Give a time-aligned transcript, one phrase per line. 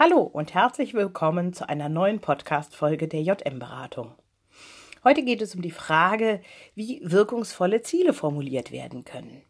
[0.00, 4.14] Hallo und herzlich willkommen zu einer neuen Podcast-Folge der JM-Beratung.
[5.02, 6.40] Heute geht es um die Frage,
[6.76, 9.42] wie wirkungsvolle Ziele formuliert werden können.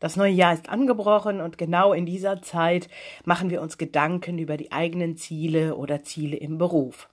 [0.00, 2.88] Das neue Jahr ist angebrochen und genau in dieser Zeit
[3.24, 7.08] machen wir uns Gedanken über die eigenen Ziele oder Ziele im Beruf.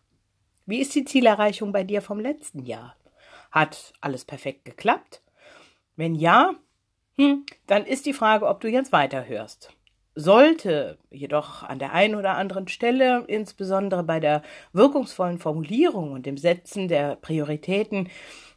[0.65, 2.95] Wie ist die Zielerreichung bei dir vom letzten Jahr?
[3.51, 5.21] Hat alles perfekt geklappt?
[5.95, 6.55] Wenn ja,
[7.15, 9.71] hm, dann ist die Frage, ob du jetzt weiterhörst.
[10.15, 16.37] Sollte jedoch an der einen oder anderen Stelle, insbesondere bei der wirkungsvollen Formulierung und dem
[16.37, 18.09] Setzen der Prioritäten,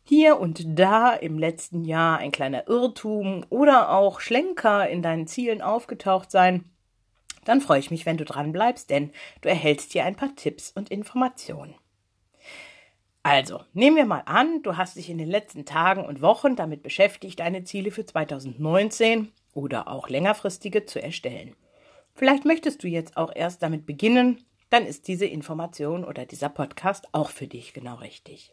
[0.04, 5.62] hier und da im letzten Jahr ein kleiner Irrtum oder auch Schlenker in deinen Zielen
[5.62, 6.64] aufgetaucht sein,
[7.44, 9.10] dann freue ich mich, wenn du dran bleibst, denn
[9.40, 11.74] du erhältst hier ein paar Tipps und Informationen.
[13.22, 16.84] Also, nehmen wir mal an, du hast dich in den letzten Tagen und Wochen damit
[16.84, 21.56] beschäftigt, deine Ziele für 2019 oder auch längerfristige zu erstellen.
[22.14, 27.08] Vielleicht möchtest du jetzt auch erst damit beginnen, dann ist diese Information oder dieser Podcast
[27.12, 28.50] auch für dich genau richtig.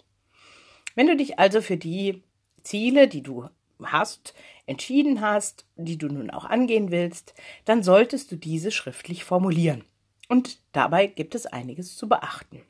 [0.95, 2.23] Wenn du dich also für die
[2.61, 3.49] Ziele, die du
[3.83, 4.33] hast,
[4.65, 7.33] entschieden hast, die du nun auch angehen willst,
[7.65, 9.83] dann solltest du diese schriftlich formulieren.
[10.29, 12.61] Und dabei gibt es einiges zu beachten.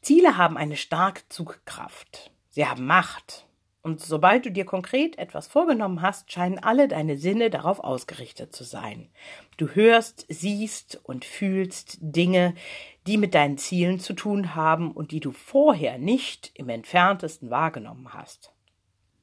[0.00, 2.30] Ziele haben eine starke Zugkraft.
[2.50, 3.46] Sie haben Macht.
[3.84, 8.64] Und sobald du dir konkret etwas vorgenommen hast, scheinen alle deine Sinne darauf ausgerichtet zu
[8.64, 9.10] sein.
[9.58, 12.54] Du hörst, siehst und fühlst Dinge,
[13.06, 18.14] die mit deinen Zielen zu tun haben und die du vorher nicht im entferntesten wahrgenommen
[18.14, 18.54] hast.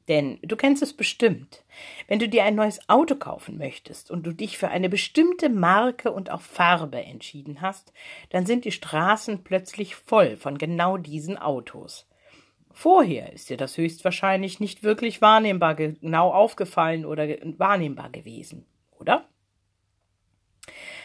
[0.08, 1.64] Denn du kennst es bestimmt.
[2.08, 6.12] Wenn du dir ein neues Auto kaufen möchtest und du dich für eine bestimmte Marke
[6.12, 7.94] und auch Farbe entschieden hast,
[8.30, 12.06] dann sind die Straßen plötzlich voll von genau diesen Autos.
[12.74, 17.28] Vorher ist dir das höchstwahrscheinlich nicht wirklich wahrnehmbar genau aufgefallen oder
[17.58, 18.66] wahrnehmbar gewesen,
[19.00, 19.26] oder?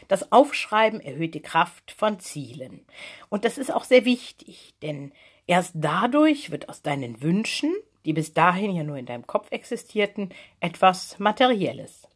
[0.08, 2.86] Das Aufschreiben erhöht die Kraft von Zielen.
[3.28, 5.12] Und das ist auch sehr wichtig, denn
[5.46, 7.74] erst dadurch wird aus deinen Wünschen,
[8.04, 12.06] die bis dahin ja nur in deinem Kopf existierten, etwas Materielles.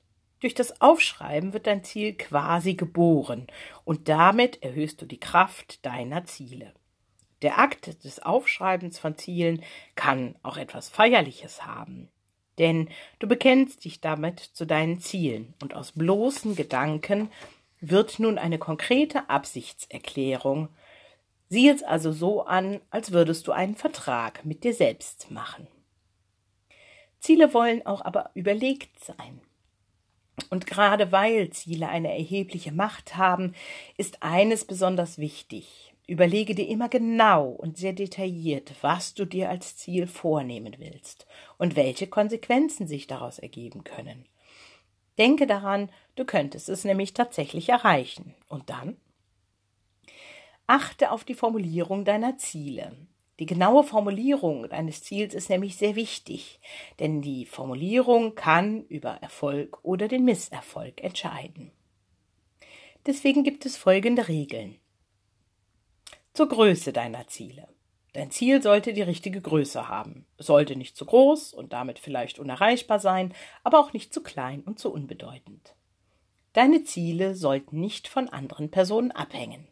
[0.41, 3.47] Durch das Aufschreiben wird dein Ziel quasi geboren
[3.85, 6.73] und damit erhöhst du die Kraft deiner Ziele.
[7.43, 9.63] Der Akt des Aufschreibens von Zielen
[9.95, 12.09] kann auch etwas Feierliches haben.
[12.59, 17.31] Denn du bekennst dich damit zu deinen Zielen und aus bloßen Gedanken
[17.81, 20.69] wird nun eine konkrete Absichtserklärung.
[21.49, 25.67] Sieh es also so an, als würdest du einen Vertrag mit dir selbst machen.
[27.19, 29.41] Ziele wollen auch aber überlegt sein.
[30.49, 33.55] Und gerade weil Ziele eine erhebliche Macht haben,
[33.97, 35.95] ist eines besonders wichtig.
[36.11, 41.25] Überlege dir immer genau und sehr detailliert, was du dir als Ziel vornehmen willst
[41.57, 44.27] und welche Konsequenzen sich daraus ergeben können.
[45.19, 48.35] Denke daran, du könntest es nämlich tatsächlich erreichen.
[48.49, 48.97] Und dann?
[50.67, 52.91] Achte auf die Formulierung deiner Ziele.
[53.39, 56.59] Die genaue Formulierung deines Ziels ist nämlich sehr wichtig,
[56.99, 61.71] denn die Formulierung kann über Erfolg oder den Misserfolg entscheiden.
[63.07, 64.80] Deswegen gibt es folgende Regeln
[66.33, 67.69] zur Größe deiner Ziele.
[68.13, 70.27] Dein Ziel sollte die richtige Größe haben.
[70.37, 74.63] Es sollte nicht zu groß und damit vielleicht unerreichbar sein, aber auch nicht zu klein
[74.63, 75.75] und zu unbedeutend.
[76.53, 79.69] Deine Ziele sollten nicht von anderen Personen abhängen.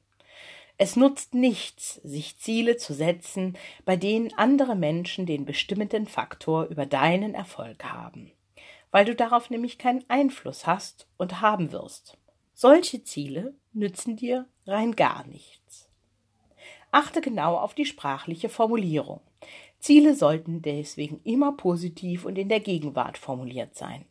[0.81, 6.87] Es nutzt nichts, sich Ziele zu setzen, bei denen andere Menschen den bestimmenden Faktor über
[6.87, 8.31] deinen Erfolg haben,
[8.93, 12.17] weil du darauf nämlich keinen Einfluss hast und haben wirst.
[12.55, 15.58] Solche Ziele nützen dir rein gar nichts.
[16.91, 19.21] Achte genau auf die sprachliche Formulierung.
[19.78, 24.04] Ziele sollten deswegen immer positiv und in der Gegenwart formuliert sein.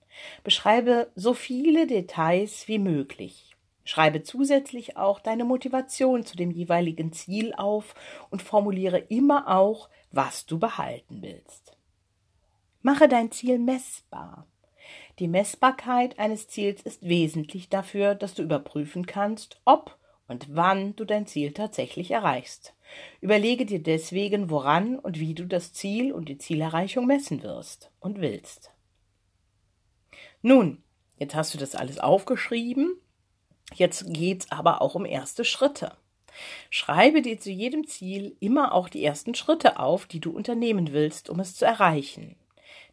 [0.44, 3.56] Beschreibe so viele Details wie möglich.
[3.84, 7.96] Schreibe zusätzlich auch deine Motivation zu dem jeweiligen Ziel auf
[8.30, 11.78] und formuliere immer auch, was du behalten willst.
[12.82, 14.46] Mache dein Ziel messbar.
[15.20, 19.97] Die Messbarkeit eines Ziels ist wesentlich dafür, dass du überprüfen kannst, ob
[20.28, 22.74] und wann du dein Ziel tatsächlich erreichst.
[23.22, 28.22] Überlege dir deswegen, woran und wie du das Ziel und die Zielerreichung messen wirst und
[28.22, 28.72] willst.
[30.42, 30.84] Nun,
[31.18, 32.96] jetzt hast du das alles aufgeschrieben.
[33.74, 35.98] Jetzt geht's aber auch um erste Schritte.
[36.70, 41.30] Schreibe dir zu jedem Ziel immer auch die ersten Schritte auf, die du unternehmen willst,
[41.30, 42.36] um es zu erreichen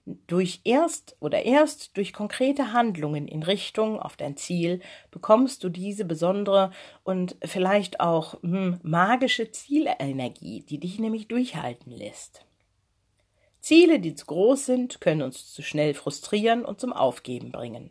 [0.06, 4.80] durch erst oder erst durch konkrete Handlungen in Richtung auf dein Ziel
[5.10, 6.70] bekommst du diese besondere
[7.04, 12.44] und vielleicht auch hm, magische Zielenergie, die dich nämlich durchhalten lässt.
[13.60, 17.90] Ziele, die zu groß sind, können uns zu schnell frustrieren und zum Aufgeben bringen.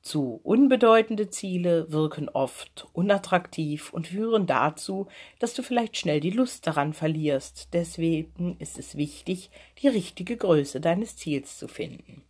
[0.00, 5.08] Zu unbedeutende Ziele wirken oft unattraktiv und führen dazu,
[5.38, 7.68] dass du vielleicht schnell die Lust daran verlierst.
[7.72, 9.50] Deswegen ist es wichtig,
[9.82, 12.22] die richtige Größe deines Ziels zu finden.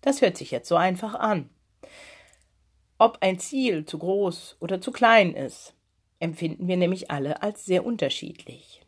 [0.00, 1.50] Das hört sich jetzt so einfach an.
[2.98, 5.74] Ob ein Ziel zu groß oder zu klein ist,
[6.18, 8.82] empfinden wir nämlich alle als sehr unterschiedlich.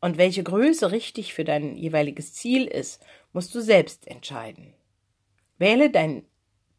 [0.00, 4.74] Und welche Größe richtig für dein jeweiliges Ziel ist, musst du selbst entscheiden.
[5.58, 6.24] Wähle dein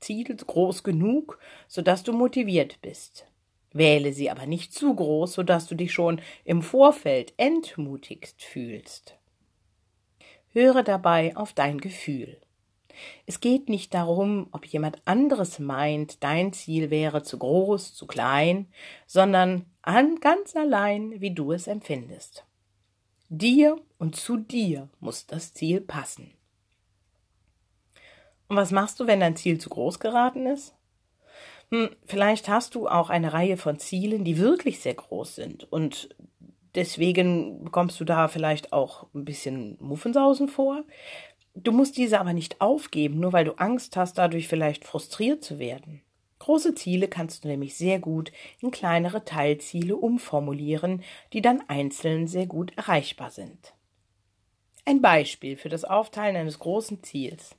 [0.01, 3.27] Ziel groß genug, sodass du motiviert bist.
[3.73, 9.17] Wähle sie aber nicht zu groß, sodass du dich schon im Vorfeld entmutigt fühlst.
[10.49, 12.41] Höre dabei auf dein Gefühl.
[13.25, 18.67] Es geht nicht darum, ob jemand anderes meint, dein Ziel wäre zu groß, zu klein,
[19.07, 22.45] sondern an ganz allein, wie du es empfindest.
[23.29, 26.31] Dir und zu dir muss das Ziel passen.
[28.51, 30.75] Und was machst du, wenn dein Ziel zu groß geraten ist?
[31.71, 36.09] Hm, vielleicht hast du auch eine Reihe von Zielen, die wirklich sehr groß sind und
[36.75, 40.83] deswegen bekommst du da vielleicht auch ein bisschen Muffensausen vor.
[41.55, 45.57] Du musst diese aber nicht aufgeben, nur weil du Angst hast, dadurch vielleicht frustriert zu
[45.57, 46.01] werden.
[46.39, 52.47] Große Ziele kannst du nämlich sehr gut in kleinere Teilziele umformulieren, die dann einzeln sehr
[52.47, 53.73] gut erreichbar sind.
[54.91, 57.55] Ein Beispiel für das Aufteilen eines großen Ziels.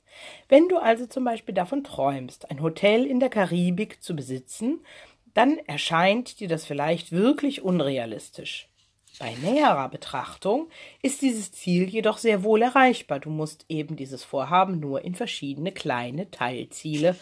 [0.49, 4.85] Wenn du also zum Beispiel davon träumst, ein Hotel in der Karibik zu besitzen,
[5.33, 8.69] dann erscheint dir das vielleicht wirklich unrealistisch.
[9.17, 10.69] Bei näherer Betrachtung
[11.01, 13.19] ist dieses Ziel jedoch sehr wohl erreichbar.
[13.19, 17.15] Du musst eben dieses Vorhaben nur in verschiedene kleine Teilziele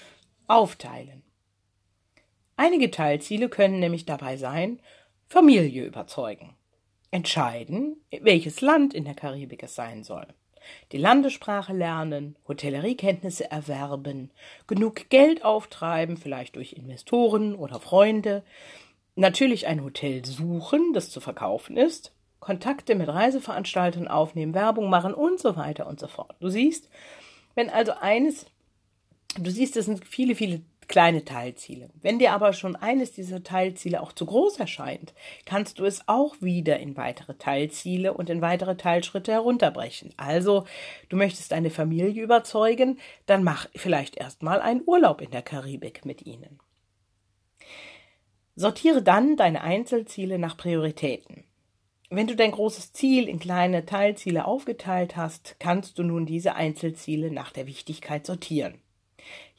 [0.45, 1.23] aufteilen.
[2.57, 4.81] Einige Teilziele können nämlich dabei sein,
[5.29, 6.53] Familie überzeugen.
[7.11, 10.27] Entscheiden, welches Land in der Karibik es sein soll.
[10.91, 14.31] Die Landessprache lernen, Hotelleriekenntnisse erwerben,
[14.67, 18.43] genug Geld auftreiben, vielleicht durch Investoren oder Freunde,
[19.15, 25.39] natürlich ein Hotel suchen, das zu verkaufen ist, Kontakte mit Reiseveranstaltern aufnehmen, Werbung machen und
[25.39, 26.35] so weiter und so fort.
[26.39, 26.89] Du siehst,
[27.55, 28.45] wenn also eines,
[29.37, 31.89] du siehst, es sind viele, viele kleine Teilziele.
[32.01, 35.13] Wenn dir aber schon eines dieser Teilziele auch zu groß erscheint,
[35.45, 40.13] kannst du es auch wieder in weitere Teilziele und in weitere Teilschritte herunterbrechen.
[40.17, 40.65] Also,
[41.09, 46.25] du möchtest deine Familie überzeugen, dann mach vielleicht erstmal einen Urlaub in der Karibik mit
[46.25, 46.59] ihnen.
[48.55, 51.45] Sortiere dann deine Einzelziele nach Prioritäten.
[52.09, 57.31] Wenn du dein großes Ziel in kleine Teilziele aufgeteilt hast, kannst du nun diese Einzelziele
[57.31, 58.81] nach der Wichtigkeit sortieren.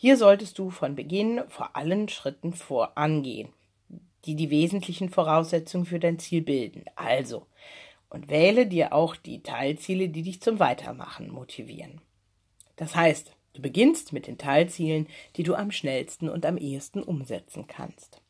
[0.02, 3.50] Hier solltest du von Beginn vor allen Schritten vorangehen,
[4.24, 6.84] die die wesentlichen Voraussetzungen für dein Ziel bilden.
[6.96, 7.46] Also,
[8.10, 12.00] und wähle dir auch die Teilziele, die dich zum Weitermachen motivieren.
[12.74, 15.06] Das heißt, du beginnst mit den Teilzielen,
[15.36, 18.20] die du am schnellsten und am ehesten umsetzen kannst.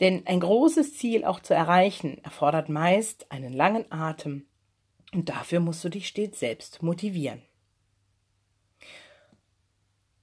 [0.00, 4.46] Denn ein großes Ziel auch zu erreichen erfordert meist einen langen Atem
[5.12, 7.42] und dafür musst du dich stets selbst motivieren.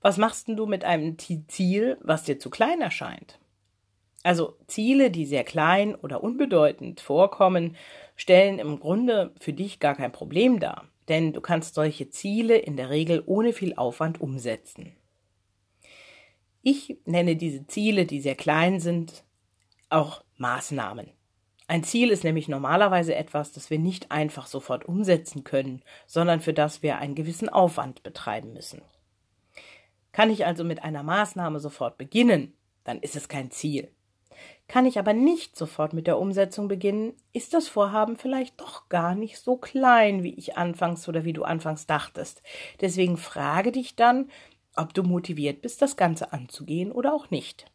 [0.04, 3.40] Was machst denn du mit einem Ziel, was dir zu klein erscheint?
[4.22, 7.78] Also Ziele, die sehr klein oder unbedeutend vorkommen,
[8.18, 12.76] stellen im Grunde für dich gar kein Problem dar, denn du kannst solche Ziele in
[12.76, 14.94] der Regel ohne viel Aufwand umsetzen.
[16.62, 19.24] Ich nenne diese Ziele, die sehr klein sind,
[19.90, 21.12] auch Maßnahmen.
[21.68, 26.54] Ein Ziel ist nämlich normalerweise etwas, das wir nicht einfach sofort umsetzen können, sondern für
[26.54, 28.82] das wir einen gewissen Aufwand betreiben müssen.
[30.14, 32.54] Kann ich also mit einer Maßnahme sofort beginnen,
[32.86, 33.92] dann ist es kein Ziel.
[34.68, 39.16] Kann ich aber nicht sofort mit der Umsetzung beginnen, ist das Vorhaben vielleicht doch gar
[39.16, 42.42] nicht so klein, wie ich anfangs oder wie du anfangs dachtest.
[42.80, 44.30] Deswegen frage dich dann,
[44.76, 47.66] ob du motiviert bist, das Ganze anzugehen oder auch nicht.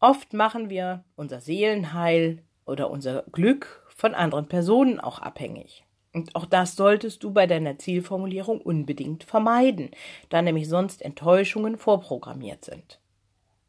[0.00, 5.85] Oft machen wir unser Seelenheil oder unser Glück von anderen Personen auch abhängig.
[6.16, 9.90] Und auch das solltest du bei deiner Zielformulierung unbedingt vermeiden,
[10.30, 13.00] da nämlich sonst Enttäuschungen vorprogrammiert sind.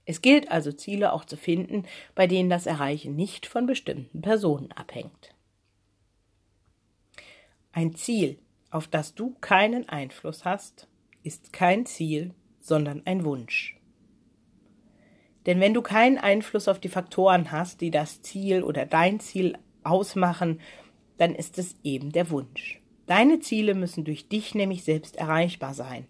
[0.05, 1.83] Es gilt also Ziele auch zu finden,
[2.15, 5.35] bei denen das Erreichen nicht von bestimmten Personen abhängt.
[7.73, 8.39] Ein Ziel,
[8.71, 10.87] auf das du keinen Einfluss hast,
[11.23, 13.77] ist kein Ziel, sondern ein Wunsch.
[15.47, 19.57] Denn wenn du keinen Einfluss auf die Faktoren hast, die das Ziel oder dein Ziel
[19.83, 20.61] ausmachen,
[21.17, 22.81] dann ist es eben der Wunsch.
[23.05, 26.07] Deine Ziele müssen durch dich nämlich selbst erreichbar sein.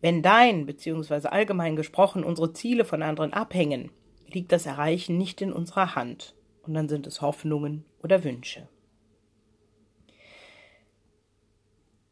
[0.00, 3.90] Wenn dein, beziehungsweise allgemein gesprochen, unsere Ziele von anderen abhängen,
[4.28, 8.68] liegt das Erreichen nicht in unserer Hand, und dann sind es Hoffnungen oder Wünsche.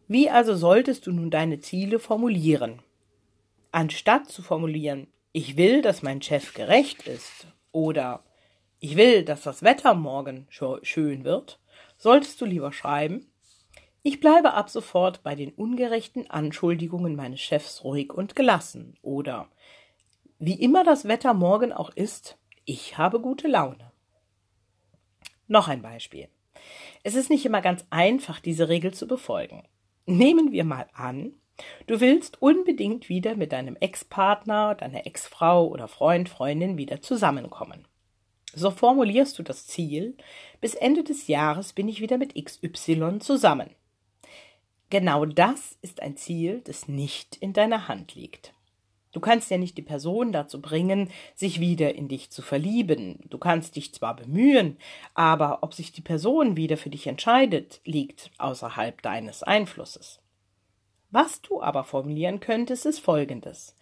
[0.09, 2.83] Wie also solltest du nun deine Ziele formulieren?
[3.71, 8.23] Anstatt zu formulieren, ich will, dass mein Chef gerecht ist oder
[8.79, 10.47] ich will, dass das Wetter morgen
[10.83, 11.59] schön wird,
[12.03, 13.29] solltest du lieber schreiben,
[14.03, 19.49] ich bleibe ab sofort bei den ungerechten Anschuldigungen meines Chefs ruhig und gelassen oder
[20.41, 23.93] wie immer das Wetter morgen auch ist, ich habe gute Laune.
[25.47, 26.29] Noch ein Beispiel.
[27.05, 29.63] Es ist nicht immer ganz einfach, diese Regel zu befolgen.
[30.05, 31.35] Nehmen wir mal an,
[31.87, 37.87] du willst unbedingt wieder mit deinem Ex-Partner, deiner Ex-Frau oder Freund, Freundin wieder zusammenkommen.
[38.55, 40.17] So formulierst du das Ziel,
[40.61, 43.71] bis Ende des Jahres bin ich wieder mit XY zusammen.
[44.91, 48.53] Genau das ist ein Ziel, das nicht in deiner Hand liegt.
[49.13, 53.21] Du kannst ja nicht die Person dazu bringen, sich wieder in dich zu verlieben.
[53.29, 54.79] Du kannst dich zwar bemühen,
[55.15, 60.21] aber ob sich die Person wieder für dich entscheidet, liegt außerhalb deines Einflusses.
[61.11, 63.77] Was du aber formulieren könntest, ist folgendes.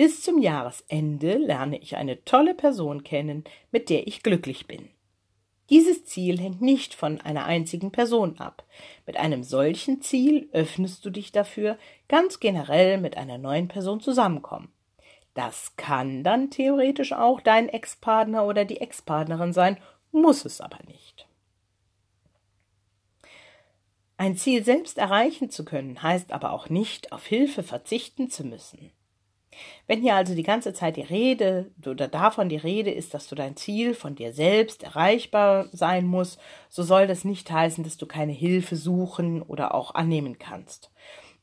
[0.00, 4.88] Bis zum Jahresende lerne ich eine tolle Person kennen, mit der ich glücklich bin.
[5.68, 8.64] Dieses Ziel hängt nicht von einer einzigen Person ab.
[9.04, 11.76] Mit einem solchen Ziel öffnest du dich dafür,
[12.08, 14.72] ganz generell mit einer neuen Person zusammenkommen.
[15.34, 19.76] Das kann dann theoretisch auch dein Ex-Partner oder die Ex-Partnerin sein,
[20.12, 21.28] muss es aber nicht.
[24.16, 28.92] Ein Ziel selbst erreichen zu können, heißt aber auch nicht, auf Hilfe verzichten zu müssen.
[29.86, 33.34] Wenn hier also die ganze Zeit die Rede oder davon die Rede ist, dass du
[33.34, 36.38] dein Ziel von dir selbst erreichbar sein muss,
[36.68, 40.90] so soll das nicht heißen, dass du keine Hilfe suchen oder auch annehmen kannst.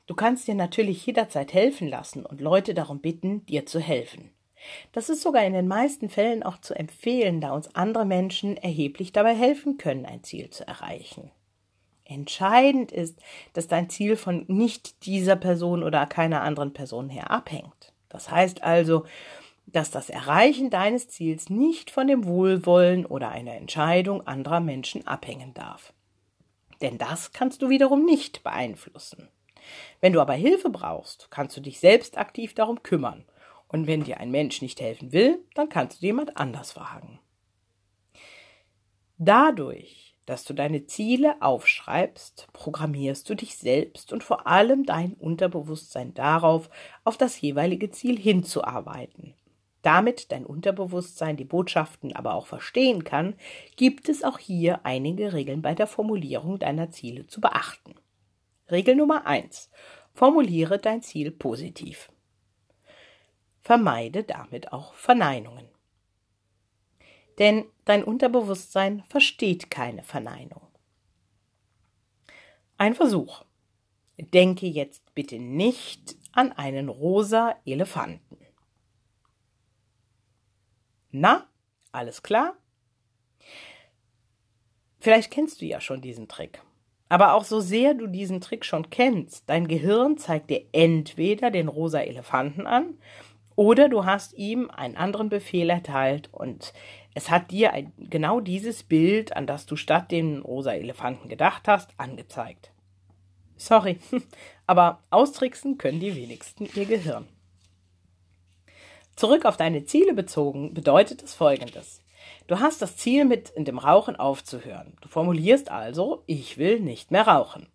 [0.06, 4.32] Du kannst dir natürlich jederzeit helfen lassen und Leute darum bitten, dir zu helfen.
[4.92, 9.12] Das ist sogar in den meisten Fällen auch zu empfehlen, da uns andere Menschen erheblich
[9.12, 11.32] dabei helfen können, ein Ziel zu erreichen.
[12.06, 13.20] Entscheidend ist,
[13.52, 17.94] dass dein Ziel von nicht dieser Person oder keiner anderen Person her abhängt.
[18.10, 19.06] Das heißt also,
[19.66, 25.54] dass das Erreichen deines Ziels nicht von dem Wohlwollen oder einer Entscheidung anderer Menschen abhängen
[25.54, 25.94] darf.
[26.82, 29.30] Denn das kannst du wiederum nicht beeinflussen.
[30.00, 33.26] Wenn du aber Hilfe brauchst, kannst du dich selbst aktiv darum kümmern.
[33.68, 37.20] Und wenn dir ein Mensch nicht helfen will, dann kannst du jemand anders fragen.
[39.18, 46.14] Dadurch, dass du deine Ziele aufschreibst, programmierst du dich selbst und vor allem dein Unterbewusstsein
[46.14, 46.70] darauf,
[47.06, 49.34] auf das jeweilige Ziel hinzuarbeiten.
[49.82, 53.36] Damit dein Unterbewusstsein die Botschaften aber auch verstehen kann,
[53.78, 57.96] gibt es auch hier einige Regeln bei der Formulierung deiner Ziele zu beachten.
[58.70, 59.72] Regel Nummer eins:
[60.14, 62.12] Formuliere dein Ziel positiv.
[63.62, 65.77] Vermeide damit auch Verneinungen.
[67.40, 70.62] Denn dein Unterbewusstsein versteht keine Verneinung.
[72.78, 73.44] Ein Versuch.
[74.18, 78.38] Denke jetzt bitte nicht an einen rosa Elefanten.
[81.12, 81.48] Na,
[81.92, 82.58] alles klar?
[85.00, 86.62] Vielleicht kennst du ja schon diesen Trick.
[87.10, 91.70] Aber auch so sehr du diesen Trick schon kennst, dein Gehirn zeigt dir entweder den
[91.70, 92.98] rosa Elefanten an
[93.56, 96.74] oder du hast ihm einen anderen Befehl erteilt und
[97.18, 101.68] es hat dir ein, genau dieses Bild, an das du statt den rosa Elefanten gedacht
[101.68, 102.70] hast, angezeigt.
[103.56, 103.98] Sorry,
[104.68, 107.28] aber austricksen können die wenigsten ihr Gehirn.
[109.16, 112.04] Zurück auf deine Ziele bezogen bedeutet es folgendes.
[112.46, 114.96] Du hast das Ziel, mit dem Rauchen aufzuhören.
[115.02, 117.68] Du formulierst also, ich will nicht mehr rauchen.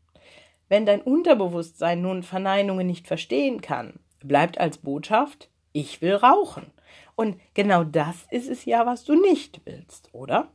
[0.68, 6.70] Wenn dein Unterbewusstsein nun Verneinungen nicht verstehen kann, bleibt als Botschaft, ich will rauchen.
[7.14, 10.48] Und genau das ist es ja, was du nicht willst, oder?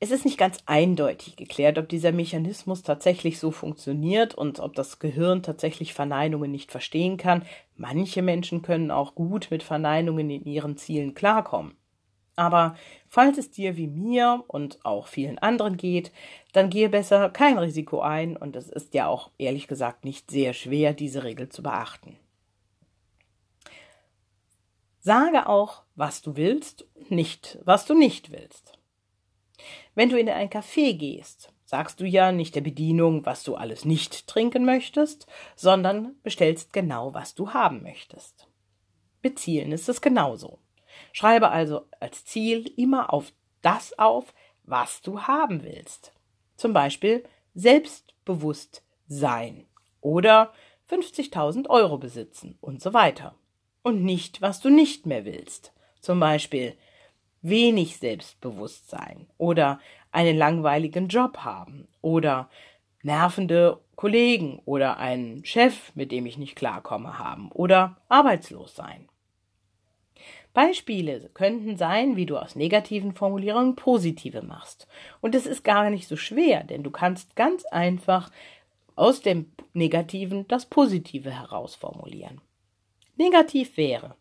[0.00, 5.00] Es ist nicht ganz eindeutig geklärt, ob dieser Mechanismus tatsächlich so funktioniert und ob das
[5.00, 7.44] Gehirn tatsächlich Verneinungen nicht verstehen kann.
[7.74, 11.76] Manche Menschen können auch gut mit Verneinungen in ihren Zielen klarkommen.
[12.36, 12.76] Aber
[13.08, 16.12] falls es dir wie mir und auch vielen anderen geht,
[16.52, 20.52] dann gehe besser kein Risiko ein und es ist ja auch ehrlich gesagt nicht sehr
[20.52, 22.16] schwer, diese Regel zu beachten.
[25.08, 28.78] Sage auch, was du willst, nicht, was du nicht willst.
[29.94, 33.86] Wenn du in ein Café gehst, sagst du ja nicht der Bedienung, was du alles
[33.86, 38.48] nicht trinken möchtest, sondern bestellst genau, was du haben möchtest.
[39.22, 40.58] Mit Zielen ist es genauso.
[41.14, 44.34] Schreibe also als Ziel immer auf das auf,
[44.64, 46.12] was du haben willst.
[46.56, 47.24] Zum Beispiel
[47.54, 49.66] selbstbewusst sein
[50.02, 50.52] oder
[50.90, 53.34] 50.000 Euro besitzen und so weiter.
[53.82, 55.72] Und nicht, was du nicht mehr willst.
[56.00, 56.74] Zum Beispiel
[57.42, 59.80] wenig Selbstbewusstsein oder
[60.10, 62.48] einen langweiligen Job haben oder
[63.02, 69.08] nervende Kollegen oder einen Chef, mit dem ich nicht klarkomme, haben oder arbeitslos sein.
[70.54, 74.88] Beispiele könnten sein, wie du aus negativen Formulierungen positive machst.
[75.20, 78.30] Und es ist gar nicht so schwer, denn du kannst ganz einfach
[78.96, 82.40] aus dem Negativen das Positive herausformulieren.
[83.18, 84.14] Negativ wäre,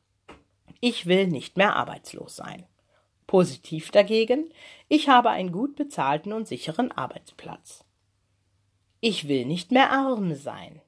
[0.82, 2.66] ich will nicht mehr arbeitslos sein.
[3.28, 4.52] Positiv dagegen,
[4.90, 7.84] ich habe einen gut bezahlten und sicheren Arbeitsplatz.
[9.00, 10.82] Ich will nicht mehr arm sein.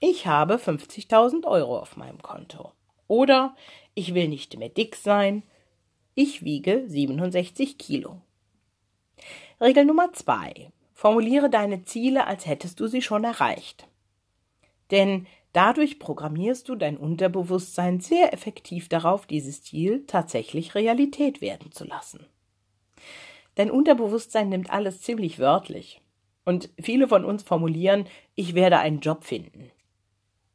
[0.00, 2.72] Ich habe 50.000 Euro auf meinem Konto.
[3.06, 3.54] Oder
[3.94, 5.44] ich will nicht mehr dick sein.
[6.16, 8.20] Ich wiege 67 Kilo.
[9.60, 10.72] Regel Nummer zwei.
[10.92, 13.86] Formuliere deine Ziele, als hättest du sie schon erreicht.
[14.90, 15.28] Denn
[15.58, 22.26] dadurch programmierst du dein Unterbewusstsein sehr effektiv darauf, dieses Ziel tatsächlich Realität werden zu lassen.
[23.56, 26.00] Dein Unterbewusstsein nimmt alles ziemlich wörtlich.
[26.44, 28.04] Und viele von uns formulieren,
[28.36, 29.72] ich werde einen Job finden.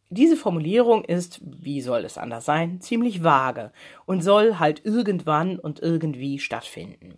[0.10, 3.74] Diese Formulierung ist, wie soll es anders sein, ziemlich vage
[4.06, 7.18] und soll halt irgendwann und irgendwie stattfinden.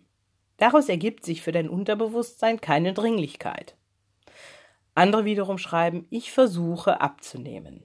[0.58, 3.76] Daraus ergibt sich für dein Unterbewusstsein keine Dringlichkeit.
[4.96, 7.84] Andere wiederum schreiben, ich versuche abzunehmen.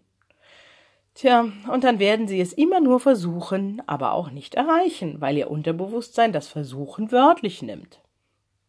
[1.14, 5.50] Tja, und dann werden sie es immer nur versuchen, aber auch nicht erreichen, weil ihr
[5.50, 8.00] Unterbewusstsein das Versuchen wörtlich nimmt.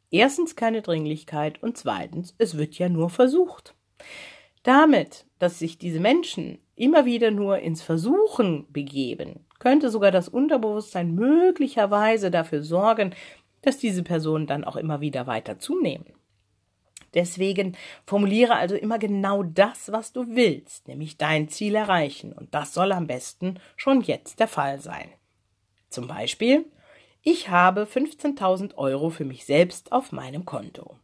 [0.09, 3.75] Erstens keine Dringlichkeit und zweitens, es wird ja nur versucht.
[4.63, 11.13] Damit, dass sich diese Menschen immer wieder nur ins Versuchen begeben, könnte sogar das Unterbewusstsein
[11.13, 13.13] möglicherweise dafür sorgen,
[13.61, 16.05] dass diese Personen dann auch immer wieder weiter zunehmen.
[17.13, 17.75] Deswegen
[18.05, 22.31] formuliere also immer genau das, was du willst, nämlich dein Ziel erreichen.
[22.31, 25.09] Und das soll am besten schon jetzt der Fall sein.
[25.89, 26.65] Zum Beispiel,
[27.21, 30.97] ich habe 15.000 Euro für mich selbst auf meinem Konto.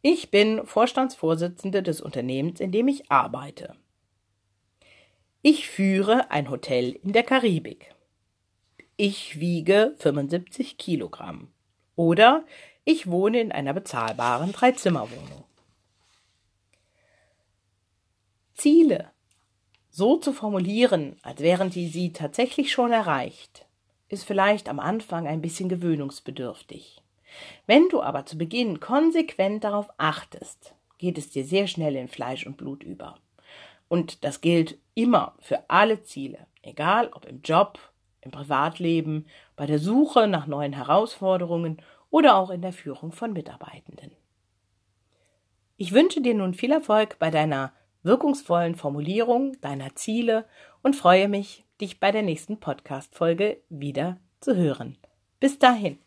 [0.00, 3.76] Ich bin Vorstandsvorsitzende des Unternehmens, in dem ich arbeite.
[5.42, 7.94] Ich führe ein Hotel in der Karibik.
[8.96, 11.52] Ich wiege 75 Kilogramm.
[11.94, 12.44] Oder
[12.84, 15.44] ich wohne in einer bezahlbaren Dreizimmerwohnung.
[18.54, 19.10] Ziele
[19.90, 23.66] so zu formulieren, als wären die sie tatsächlich schon erreicht,
[24.08, 27.02] ist vielleicht am Anfang ein bisschen gewöhnungsbedürftig.
[27.66, 32.46] Wenn du aber zu Beginn konsequent darauf achtest, geht es dir sehr schnell in Fleisch
[32.46, 33.16] und Blut über.
[33.88, 37.78] Und das gilt immer für alle Ziele, egal ob im Job,
[38.22, 44.12] im Privatleben, bei der Suche nach neuen Herausforderungen oder auch in der Führung von Mitarbeitenden.
[45.76, 47.72] Ich wünsche dir nun viel Erfolg bei deiner
[48.04, 50.44] wirkungsvollen Formulierung deiner Ziele
[50.82, 54.98] und freue mich, dich bei der nächsten Podcast-Folge wieder zu hören.
[55.40, 55.98] Bis dahin.